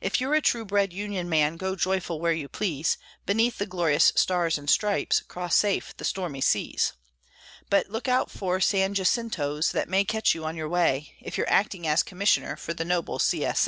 If 0.00 0.20
you're 0.20 0.34
a 0.34 0.40
true 0.40 0.64
bred 0.64 0.92
Union 0.92 1.28
man, 1.28 1.56
go 1.56 1.76
joyful 1.76 2.18
where 2.20 2.32
you 2.32 2.48
please; 2.48 2.98
Beneath 3.24 3.56
the 3.58 3.66
glorious 3.66 4.12
Stars 4.16 4.58
and 4.58 4.68
Stripes 4.68 5.20
cross 5.20 5.54
safe 5.54 5.96
the 5.96 6.04
stormy 6.04 6.40
seas; 6.40 6.92
But 7.70 7.88
look 7.88 8.08
out 8.08 8.32
for 8.32 8.60
San 8.60 8.94
Jacintos 8.94 9.70
that 9.70 9.88
may 9.88 10.04
catch 10.04 10.34
you 10.34 10.44
on 10.44 10.56
your 10.56 10.68
way, 10.68 11.14
If 11.20 11.38
you're 11.38 11.48
acting 11.48 11.86
as 11.86 12.02
Commissioner 12.02 12.56
for 12.56 12.74
the 12.74 12.84
noble 12.84 13.20
C. 13.20 13.44
S. 13.44 13.62